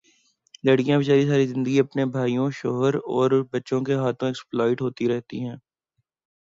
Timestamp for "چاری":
1.07-1.25